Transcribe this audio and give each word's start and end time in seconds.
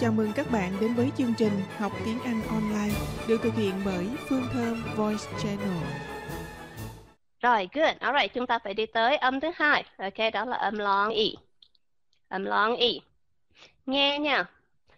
Chào 0.00 0.12
mừng 0.12 0.32
các 0.34 0.46
bạn 0.50 0.72
đến 0.80 0.94
với 0.94 1.10
chương 1.18 1.34
trình 1.38 1.52
Học 1.78 1.92
tiếng 2.04 2.18
Anh 2.24 2.42
online 2.48 2.94
được 3.28 3.40
thực 3.42 3.54
hiện 3.54 3.74
bởi 3.84 4.06
Phương 4.28 4.46
Thơm 4.52 4.84
Voice 4.96 5.24
Channel. 5.42 5.84
Rồi, 7.40 7.68
good. 7.72 7.96
Alright, 8.00 8.34
chúng 8.34 8.46
ta 8.46 8.58
phải 8.58 8.74
đi 8.74 8.86
tới 8.86 9.16
âm 9.16 9.40
thứ 9.40 9.50
hai. 9.54 9.84
Ok, 9.98 10.32
đó 10.32 10.44
là 10.44 10.56
âm 10.56 10.78
long 10.78 11.08
y. 11.08 11.34
Âm 12.28 12.44
long 12.44 12.76
y. 12.76 13.00
Nghe 13.86 14.18
nha. 14.18 14.44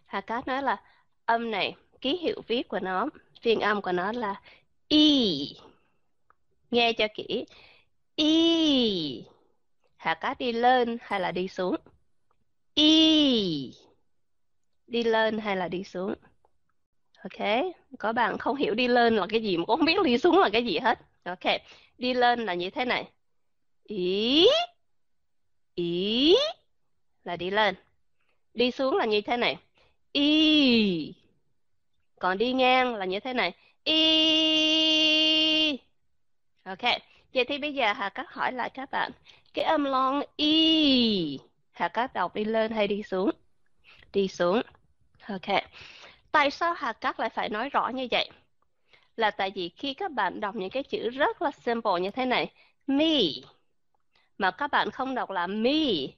Hà 0.07 0.21
Cát 0.21 0.47
nói 0.47 0.63
là 0.63 0.81
âm 1.25 1.51
này, 1.51 1.75
ký 2.01 2.17
hiệu 2.17 2.43
viết 2.47 2.69
của 2.69 2.81
nó, 2.81 3.09
phiên 3.43 3.61
âm 3.61 3.83
của 3.83 3.93
nó 3.93 4.13
là 4.13 4.41
y. 4.89 5.57
Nghe 6.71 6.93
cho 6.93 7.07
kỹ. 7.15 7.45
Y. 8.17 9.25
Hà 9.97 10.15
Cát 10.15 10.39
đi 10.39 10.53
lên 10.53 10.99
hay 11.01 11.21
là 11.21 11.33
đi 11.33 11.49
xuống? 11.49 11.77
Y. 12.75 13.75
Đi 14.87 15.03
lên 15.03 15.39
hay 15.39 15.57
là 15.57 15.69
đi 15.69 15.85
xuống? 15.85 16.15
Ok, 17.23 17.49
có 17.99 18.13
bạn 18.13 18.39
không 18.39 18.57
hiểu 18.57 18.75
đi 18.75 18.89
lên 18.89 19.17
là 19.17 19.27
cái 19.31 19.43
gì 19.43 19.57
mà 19.57 19.65
cũng 19.67 19.77
không 19.77 19.87
biết 19.87 20.03
đi 20.05 20.19
xuống 20.19 20.39
là 20.39 20.51
cái 20.53 20.65
gì 20.65 20.79
hết. 20.79 20.99
Ok, 21.25 21.61
đi 21.99 22.15
lên 22.15 22.47
là 22.47 22.55
như 22.55 22.71
thế 22.71 22.85
này. 22.85 23.11
Ý. 23.85 24.47
Ý. 25.75 26.37
Là 27.25 27.37
đi 27.37 27.51
lên. 27.51 27.75
Đi 28.55 28.71
xuống 28.71 28.97
là 28.97 29.05
như 29.05 29.21
thế 29.21 29.37
này. 29.37 29.57
Y. 30.13 31.15
Còn 32.19 32.39
đi 32.39 32.53
ngang 32.53 32.95
là 32.95 33.05
như 33.05 33.21
thế 33.21 33.33
này. 33.33 33.53
Y. 33.85 33.95
Ok, 36.65 36.83
vậy 37.35 37.45
thì 37.49 37.59
bây 37.59 37.75
giờ 37.75 37.93
Hà 37.93 38.09
các 38.09 38.31
hỏi 38.31 38.53
lại 38.53 38.71
các 38.71 38.91
bạn. 38.91 39.13
Cái 39.55 39.65
âm 39.65 39.85
long 39.85 40.23
Y. 40.37 41.39
Hà 41.73 41.89
các 41.89 42.15
đọc 42.15 42.35
đi 42.35 42.45
lên 42.45 42.73
hay 42.73 42.89
đi 42.89 43.03
xuống? 43.03 43.31
Đi 44.15 44.29
xuống. 44.29 44.63
Ok. 45.29 45.63
Tại 46.33 46.51
sao 46.51 46.73
Hà 46.73 46.93
Cát 46.93 47.21
lại 47.21 47.29
phải 47.29 47.49
nói 47.49 47.69
rõ 47.69 47.89
như 47.89 48.09
vậy? 48.11 48.31
Là 49.17 49.31
tại 49.31 49.51
vì 49.55 49.69
khi 49.69 49.95
các 49.95 50.13
bạn 50.13 50.41
đọc 50.41 50.57
những 50.57 50.71
cái 50.71 50.83
chữ 50.83 51.11
rất 51.11 51.43
là 51.43 51.51
simple 51.51 52.01
như 52.01 52.11
thế 52.11 52.27
này, 52.27 52.53
me, 52.87 53.21
mà 54.39 54.51
các 54.51 54.71
bạn 54.71 54.91
không 54.91 55.15
đọc 55.15 55.31
là 55.31 55.47
me, 55.47 55.71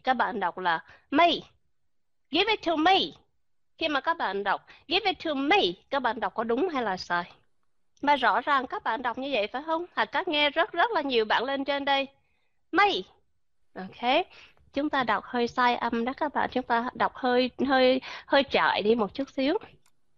các 0.03 0.15
bạn 0.15 0.41
đọc 0.41 0.59
là 0.59 0.85
me. 1.11 1.31
Give 2.31 2.51
it 2.51 2.61
to 2.67 2.77
me. 2.77 2.99
Khi 3.79 3.89
mà 3.89 4.01
các 4.01 4.17
bạn 4.17 4.45
đọc 4.45 4.67
give 4.89 5.11
it 5.11 5.25
to 5.25 5.35
me, 5.35 5.59
các 5.91 6.01
bạn 6.01 6.21
đọc 6.21 6.35
có 6.35 6.45
đúng 6.45 6.69
hay 6.69 6.83
là 6.83 6.97
sai? 6.97 7.33
Mà 8.03 8.17
rõ 8.17 8.41
ràng 8.41 8.67
các 8.67 8.83
bạn 8.85 9.03
đọc 9.03 9.19
như 9.19 9.29
vậy 9.33 9.47
phải 9.47 9.63
không? 9.67 9.87
Hà 9.93 10.05
Cát 10.05 10.29
nghe 10.29 10.51
rất 10.51 10.73
rất 10.73 10.91
là 10.91 11.03
nhiều 11.03 11.25
bạn 11.25 11.45
lên 11.45 11.65
trên 11.65 11.85
đây. 11.85 12.07
Me. 12.73 12.89
Ok 13.75 14.27
chúng 14.77 14.91
ta 14.91 15.05
đọc 15.05 15.25
hơi 15.27 15.49
sai 15.49 15.77
âm 15.77 16.05
đó 16.05 16.13
các 16.17 16.35
bạn. 16.35 16.51
Chúng 16.53 16.63
ta 16.63 16.91
đọc 16.95 17.13
hơi 17.15 17.51
hơi 17.67 18.01
hơi 18.27 18.43
trại 18.51 18.83
đi 18.83 18.95
một 18.95 19.15
chút 19.15 19.31
xíu. 19.31 19.59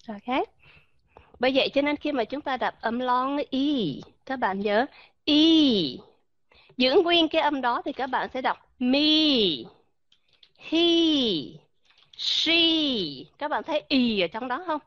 Ok. 0.08 0.46
Bởi 1.38 1.52
vậy 1.54 1.68
cho 1.74 1.82
nên 1.82 1.96
khi 1.96 2.12
mà 2.12 2.24
chúng 2.24 2.40
ta 2.40 2.56
đọc 2.56 2.74
âm 2.80 2.98
long 2.98 3.38
y, 3.50 4.02
các 4.26 4.36
bạn 4.36 4.60
nhớ, 4.60 4.86
y. 5.24 5.98
Giữ 6.76 7.02
nguyên 7.02 7.28
cái 7.28 7.42
âm 7.42 7.60
đó 7.60 7.82
thì 7.84 7.92
các 7.92 8.06
bạn 8.06 8.28
sẽ 8.34 8.42
đọc 8.42 8.58
me 8.78 8.98
he 10.58 10.86
she 12.16 12.54
các 13.38 13.48
bạn 13.50 13.62
thấy 13.62 13.84
y 13.88 14.20
ở 14.20 14.26
trong 14.26 14.48
đó 14.48 14.64
không? 14.66 14.80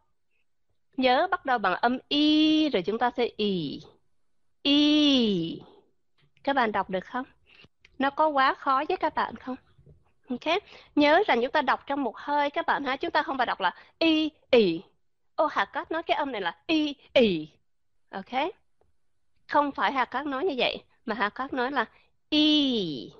Nhớ 0.97 1.28
bắt 1.31 1.45
đầu 1.45 1.58
bằng 1.58 1.75
âm 1.75 1.97
y 2.08 2.69
rồi 2.69 2.81
chúng 2.81 2.97
ta 2.97 3.11
sẽ 3.17 3.30
y. 3.38 3.81
Y. 4.63 5.61
Các 6.44 6.56
bạn 6.56 6.72
đọc 6.72 6.89
được 6.89 7.06
không? 7.06 7.25
Nó 8.02 8.09
có 8.09 8.27
quá 8.27 8.53
khó 8.53 8.83
với 8.88 8.97
các 8.97 9.16
bạn 9.16 9.35
không? 9.35 9.55
Ok. 10.30 10.57
Nhớ 10.95 11.23
rằng 11.27 11.41
chúng 11.41 11.52
ta 11.52 11.61
đọc 11.61 11.83
trong 11.88 12.03
một 12.03 12.17
hơi, 12.17 12.49
các 12.49 12.66
bạn 12.66 12.83
ha. 12.83 12.95
Chúng 12.95 13.11
ta 13.11 13.23
không 13.23 13.38
phải 13.38 13.45
đọc 13.45 13.61
là 13.61 13.75
y 13.99 14.30
ì 14.52 14.81
ô, 15.35 15.45
hà 15.45 15.66
cát 15.66 15.91
nói 15.91 16.03
cái 16.03 16.17
âm 16.17 16.31
này 16.31 16.41
là 16.41 16.57
y 16.67 16.95
ì 17.13 17.47
ok. 18.09 18.52
Không 19.47 19.72
phải 19.72 19.91
hà 19.91 20.05
cát 20.05 20.25
nói 20.25 20.45
như 20.45 20.56
vậy, 20.57 20.84
mà 21.06 21.16
hà 21.16 21.29
cát 21.29 21.53
nói 21.53 21.72
là 21.72 21.85
y. 22.29 23.12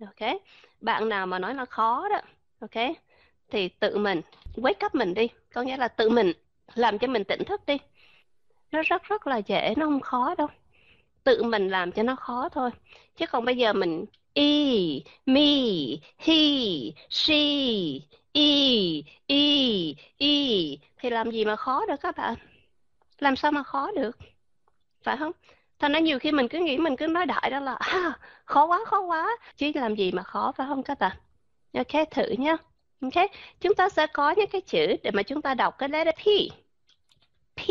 Ok. 0.00 0.30
Bạn 0.80 1.08
nào 1.08 1.26
mà 1.26 1.38
nói 1.38 1.54
là 1.54 1.64
khó 1.64 2.08
đó, 2.08 2.20
ok. 2.60 2.86
Thì 3.50 3.68
tự 3.68 3.98
mình, 3.98 4.20
wake 4.56 4.86
up 4.86 4.94
mình 4.94 5.14
đi. 5.14 5.28
Có 5.54 5.62
nghĩa 5.62 5.76
là 5.76 5.88
tự 5.88 6.10
mình 6.10 6.32
làm 6.74 6.98
cho 6.98 7.06
mình 7.06 7.24
tỉnh 7.24 7.44
thức 7.44 7.66
đi. 7.66 7.78
Nó 8.72 8.82
rất 8.82 9.02
rất 9.02 9.26
là 9.26 9.36
dễ, 9.36 9.74
nó 9.76 9.86
không 9.86 10.00
khó 10.00 10.34
đâu 10.34 10.48
tự 11.26 11.42
mình 11.42 11.68
làm 11.68 11.92
cho 11.92 12.02
nó 12.02 12.16
khó 12.16 12.48
thôi. 12.48 12.70
Chứ 13.16 13.26
còn 13.26 13.44
bây 13.44 13.56
giờ 13.56 13.72
mình 13.72 14.04
e 14.34 14.42
me 15.26 15.42
he 16.18 16.36
she 17.10 17.34
e 18.32 18.50
e 19.26 19.44
e 20.18 20.28
thì 20.98 21.10
làm 21.10 21.30
gì 21.30 21.44
mà 21.44 21.56
khó 21.56 21.86
được 21.86 21.96
các 22.00 22.16
bạn? 22.16 22.34
Làm 23.18 23.36
sao 23.36 23.52
mà 23.52 23.62
khó 23.62 23.90
được? 23.96 24.18
Phải 25.02 25.16
không? 25.16 25.32
Thành 25.78 25.92
ra 25.92 25.98
nhiều 25.98 26.18
khi 26.18 26.32
mình 26.32 26.48
cứ 26.48 26.58
nghĩ 26.58 26.78
mình 26.78 26.96
cứ 26.96 27.06
nói 27.06 27.26
đại 27.26 27.50
đó 27.50 27.60
là 27.60 27.74
à, 27.74 28.18
khó 28.44 28.66
quá 28.66 28.80
khó 28.86 29.00
quá. 29.00 29.36
Chứ 29.56 29.72
làm 29.74 29.94
gì 29.94 30.12
mà 30.12 30.22
khó 30.22 30.52
phải 30.52 30.66
không 30.68 30.82
các 30.82 30.98
bạn? 30.98 31.16
Ok 31.74 32.10
thử 32.10 32.28
nhá. 32.38 32.56
Ok 33.00 33.30
chúng 33.60 33.74
ta 33.74 33.88
sẽ 33.88 34.06
có 34.06 34.30
những 34.30 34.50
cái 34.50 34.60
chữ 34.60 34.96
để 35.02 35.10
mà 35.10 35.22
chúng 35.22 35.42
ta 35.42 35.54
đọc 35.54 35.78
cái 35.78 35.88
letter 35.88 36.14
p 36.14 36.26
p 37.56 37.62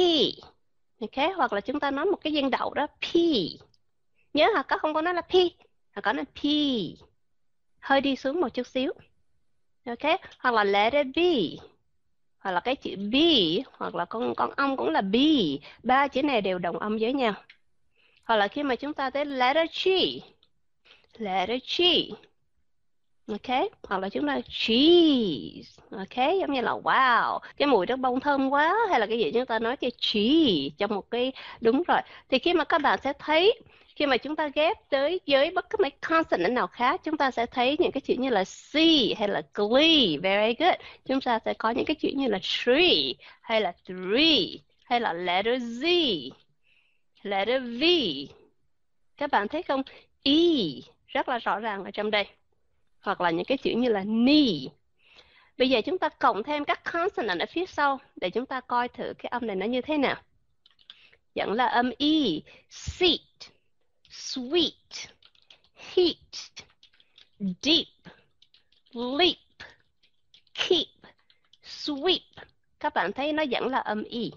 ok 1.05 1.35
hoặc 1.35 1.53
là 1.53 1.61
chúng 1.61 1.79
ta 1.79 1.91
nói 1.91 2.05
một 2.05 2.17
cái 2.21 2.33
viên 2.33 2.49
đậu 2.49 2.73
đó, 2.73 2.87
p. 2.87 3.15
Nhớ 4.33 4.47
hả 4.55 4.63
có 4.63 4.77
không 4.77 4.93
có 4.93 5.01
nói 5.01 5.13
là 5.13 5.21
p 5.21 5.33
mà 5.95 6.01
có 6.01 6.13
là 6.13 6.23
p. 6.23 6.43
Hơi 7.79 8.01
đi 8.01 8.15
xuống 8.15 8.41
một 8.41 8.49
chút 8.49 8.67
xíu. 8.67 8.93
Ok, 9.85 10.19
hoặc 10.39 10.53
là 10.53 10.63
letter 10.63 11.07
b 11.15 11.19
hoặc 12.39 12.51
là 12.51 12.59
cái 12.59 12.75
chữ 12.75 12.95
b 12.95 13.15
hoặc 13.71 13.95
là 13.95 14.05
con 14.05 14.35
con 14.35 14.51
ong 14.57 14.77
cũng 14.77 14.89
là 14.89 15.01
b 15.01 15.15
ba 15.83 16.07
chữ 16.07 16.23
này 16.23 16.41
đều 16.41 16.59
đồng 16.59 16.79
âm 16.79 16.97
với 16.97 17.13
nhau. 17.13 17.33
Hoặc 18.23 18.35
là 18.35 18.47
khi 18.47 18.63
mà 18.63 18.75
chúng 18.75 18.93
ta 18.93 19.09
tới 19.09 19.25
letter 19.25 19.69
g 19.85 19.89
letter 21.17 21.61
g 21.77 21.83
ok? 23.27 23.69
Hoặc 23.83 23.97
là 23.97 24.09
chúng 24.09 24.27
ta 24.27 24.39
cheese. 24.49 25.81
Ok? 25.91 26.39
Giống 26.39 26.53
như 26.53 26.61
là, 26.61 26.71
wow, 26.71 27.39
cái 27.57 27.67
mùi 27.67 27.85
rất 27.85 27.99
bông 27.99 28.19
thơm 28.19 28.49
quá. 28.49 28.75
Hay 28.89 28.99
là 28.99 29.05
cái 29.05 29.17
gì 29.17 29.31
chúng 29.31 29.45
ta 29.45 29.59
nói 29.59 29.77
cái 29.77 29.91
cheese 29.97 30.75
trong 30.77 30.95
một 30.95 31.11
cái, 31.11 31.31
đúng 31.61 31.83
rồi. 31.87 32.01
Thì 32.29 32.39
khi 32.39 32.53
mà 32.53 32.63
các 32.63 32.81
bạn 32.81 32.99
sẽ 33.03 33.13
thấy, 33.19 33.61
khi 33.95 34.05
mà 34.05 34.17
chúng 34.17 34.35
ta 34.35 34.49
ghép 34.55 34.77
tới 34.89 35.19
với 35.27 35.51
bất 35.51 35.69
cứ 35.69 35.77
mấy 35.81 35.89
consonant 35.89 36.53
nào 36.53 36.67
khác, 36.67 37.01
chúng 37.03 37.17
ta 37.17 37.31
sẽ 37.31 37.45
thấy 37.45 37.75
những 37.79 37.91
cái 37.91 38.01
chữ 38.01 38.15
như 38.17 38.29
là 38.29 38.43
C 38.43 38.75
hay 39.17 39.27
là 39.27 39.41
glee, 39.53 40.17
very 40.21 40.55
good. 40.59 40.75
Chúng 41.05 41.21
ta 41.21 41.39
sẽ 41.45 41.53
có 41.53 41.69
những 41.69 41.85
cái 41.85 41.95
chữ 41.95 42.09
như 42.15 42.27
là 42.27 42.39
tree 42.41 43.13
hay 43.41 43.61
là 43.61 43.73
three 43.85 44.57
hay 44.83 44.99
là 44.99 45.13
letter 45.13 45.61
Z, 45.61 46.29
letter 47.23 47.63
V. 47.63 47.83
Các 49.17 49.31
bạn 49.31 49.47
thấy 49.47 49.63
không? 49.63 49.81
E 50.23 50.31
rất 51.07 51.29
là 51.29 51.37
rõ 51.37 51.59
ràng 51.59 51.83
ở 51.83 51.91
trong 51.91 52.11
đây 52.11 52.25
hoặc 53.05 53.21
là 53.21 53.31
những 53.31 53.45
cái 53.45 53.57
chữ 53.57 53.71
như 53.71 53.89
là 53.89 54.03
knee 54.03 54.71
bây 55.57 55.69
giờ 55.69 55.81
chúng 55.85 55.97
ta 55.97 56.09
cộng 56.09 56.43
thêm 56.43 56.65
các 56.65 56.83
consonant 56.83 57.39
ở 57.39 57.45
phía 57.49 57.65
sau 57.65 57.99
để 58.15 58.29
chúng 58.29 58.45
ta 58.45 58.61
coi 58.61 58.87
thử 58.87 59.13
cái 59.17 59.29
âm 59.29 59.47
này 59.47 59.55
nó 59.55 59.65
như 59.65 59.81
thế 59.81 59.97
nào 59.97 60.21
vẫn 61.35 61.53
là 61.53 61.65
âm 61.65 61.91
E 61.99 62.39
seat 62.69 63.19
sweet, 64.15 65.09
heat, 65.75 66.63
deep, 67.39 67.87
leap, 68.93 69.37
keep, 70.53 70.87
sweep. 71.63 72.19
Các 72.79 72.93
bạn 72.93 73.11
thấy 73.13 73.33
nó 73.33 73.43
vẫn 73.51 73.67
là 73.67 73.77
âm 73.77 74.03
y. 74.03 74.31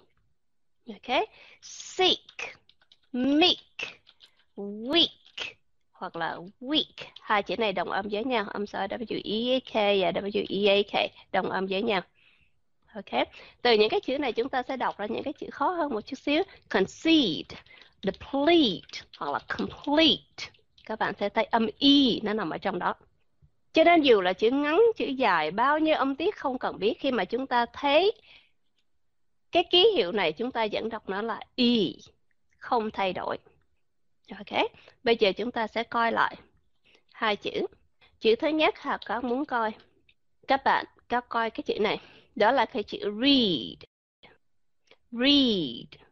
Ok. 0.86 1.28
Seek, 1.62 2.56
meek, 3.12 3.58
weak 4.56 5.27
hoặc 5.98 6.16
là 6.16 6.36
weak. 6.60 7.06
Hai 7.20 7.42
chữ 7.42 7.56
này 7.56 7.72
đồng 7.72 7.90
âm 7.90 8.08
với 8.10 8.24
nhau. 8.24 8.44
Âm 8.48 8.66
sau 8.66 8.86
W-E-A-K 8.86 9.74
và 9.74 10.10
W-E-A-K 10.10 11.10
đồng 11.32 11.50
âm 11.50 11.66
với 11.66 11.82
nhau. 11.82 12.00
Ok. 12.94 13.28
Từ 13.62 13.72
những 13.72 13.88
cái 13.88 14.00
chữ 14.00 14.18
này 14.18 14.32
chúng 14.32 14.48
ta 14.48 14.62
sẽ 14.62 14.76
đọc 14.76 14.98
ra 14.98 15.06
những 15.06 15.22
cái 15.22 15.32
chữ 15.32 15.46
khó 15.52 15.70
hơn 15.70 15.94
một 15.94 16.00
chút 16.00 16.18
xíu. 16.18 16.42
Concede, 16.68 17.42
deplete 18.02 19.00
hoặc 19.18 19.32
là 19.32 19.38
complete 19.58 20.50
các 20.88 20.98
bạn 20.98 21.14
sẽ 21.20 21.28
thấy 21.28 21.44
âm 21.44 21.66
y 21.78 22.20
nó 22.20 22.32
nằm 22.32 22.50
ở 22.50 22.58
trong 22.58 22.78
đó 22.78 22.94
cho 23.72 23.84
nên 23.84 24.02
dù 24.02 24.20
là 24.20 24.32
chữ 24.32 24.50
ngắn 24.50 24.80
chữ 24.96 25.04
dài 25.04 25.50
bao 25.50 25.78
nhiêu 25.78 25.94
âm 25.94 26.16
tiết 26.16 26.36
không 26.36 26.58
cần 26.58 26.78
biết 26.78 26.94
khi 27.00 27.12
mà 27.12 27.24
chúng 27.24 27.46
ta 27.46 27.66
thấy 27.72 28.12
cái 29.52 29.64
ký 29.70 29.92
hiệu 29.96 30.12
này 30.12 30.32
chúng 30.32 30.50
ta 30.50 30.66
vẫn 30.72 30.88
đọc 30.88 31.08
nó 31.08 31.22
là 31.22 31.40
y 31.54 31.96
không 32.58 32.90
thay 32.90 33.12
đổi 33.12 33.38
ok 34.36 34.70
bây 35.04 35.16
giờ 35.16 35.32
chúng 35.32 35.50
ta 35.50 35.66
sẽ 35.66 35.82
coi 35.82 36.12
lại 36.12 36.36
hai 37.12 37.36
chữ. 37.36 37.66
Chữ 38.20 38.34
thứ 38.36 38.48
nhất 38.48 38.74
hà 38.78 38.98
có 39.06 39.20
muốn 39.20 39.44
coi? 39.44 39.72
Các 40.48 40.64
bạn 40.64 40.84
có 41.08 41.20
coi 41.20 41.50
cái 41.50 41.62
chữ 41.62 41.78
này. 41.80 42.00
Đó 42.36 42.52
là 42.52 42.64
cái 42.66 42.82
chữ 42.82 42.98
read. 42.98 43.78
Read. 45.10 46.02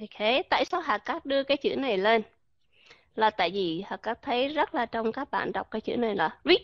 Ok, 0.00 0.44
tại 0.50 0.64
sao 0.64 0.80
Hà 0.80 0.98
Cát 0.98 1.26
đưa 1.26 1.42
cái 1.42 1.56
chữ 1.56 1.76
này 1.76 1.98
lên? 1.98 2.22
Là 3.14 3.30
tại 3.30 3.50
vì 3.50 3.82
Hà 3.86 3.96
Cát 3.96 4.22
thấy 4.22 4.48
rất 4.48 4.74
là 4.74 4.86
trong 4.86 5.12
các 5.12 5.30
bạn 5.30 5.52
đọc 5.52 5.70
cái 5.70 5.80
chữ 5.80 5.96
này 5.96 6.14
là 6.16 6.38
read. 6.44 6.60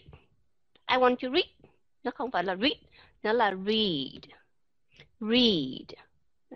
I 0.87 0.97
want 0.97 1.17
to 1.17 1.29
read. 1.29 1.45
nó 2.03 2.11
không 2.11 2.31
phải 2.31 2.45
là 2.45 2.57
read 2.57 2.79
nó 3.23 3.33
là 3.33 3.51
read. 3.67 4.25
Read 5.21 6.08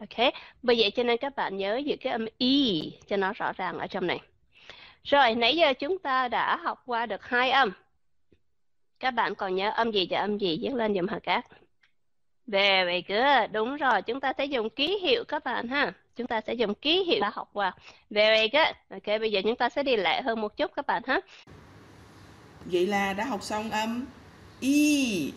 ok 0.02 0.32
bởi 0.62 0.76
vậy 0.78 0.90
cho 0.90 1.02
nên 1.02 1.19
các 1.19 1.37
bạn 1.37 1.56
nhớ 1.56 1.76
giữ 1.76 1.96
cái 2.00 2.12
âm 2.12 2.26
y 2.38 2.93
cho 3.08 3.16
nó 3.16 3.32
rõ 3.32 3.52
ràng 3.52 3.78
ở 3.78 3.87
trong 3.87 4.06
này 4.06 4.20
rồi 5.04 5.34
nãy 5.34 5.56
giờ 5.56 5.72
chúng 5.72 5.99
ta 5.99 6.28
đã 6.28 6.56
học 6.56 6.82
qua 6.87 7.06
được 7.06 7.25
hai 7.25 7.50
âm 7.50 7.72
các 9.00 9.10
bạn 9.10 9.34
còn 9.34 9.54
nhớ 9.54 9.70
âm 9.70 9.90
gì 9.90 10.06
và 10.10 10.20
âm 10.20 10.38
gì 10.38 10.58
viết 10.62 10.75
lên 10.75 10.94
dùm 10.94 11.06
hả 11.06 11.19
các 11.22 11.46
Very 12.46 13.04
good. 13.08 13.50
Đúng 13.52 13.76
rồi, 13.76 14.02
chúng 14.02 14.20
ta 14.20 14.32
sẽ 14.38 14.44
dùng 14.44 14.70
ký 14.70 14.99
hiệu 14.99 15.25
các 15.28 15.44
bạn 15.44 15.69
ha. 15.69 15.93
Chúng 16.16 16.26
ta 16.26 16.40
sẽ 16.40 16.55
dùng 16.55 16.75
ký 16.75 17.05
hiệu 17.05 17.20
đã 17.20 17.31
học 17.34 17.50
qua. 17.52 17.75
Very 18.10 18.48
good. 18.52 18.76
Ok, 18.90 19.20
bây 19.20 19.32
giờ 19.32 19.40
chúng 19.44 19.56
ta 19.56 19.69
sẽ 19.69 19.82
đi 19.82 19.96
lại 19.96 20.22
hơn 20.22 20.40
một 20.40 20.56
chút 20.56 20.70
các 20.76 20.87
bạn 20.87 21.02
ha. 21.06 21.20
Vậy 22.64 22.87
là 22.87 23.12
đã 23.12 23.25
học 23.25 23.43
xong 23.43 23.70
âm 23.70 24.06
Y 24.60 25.32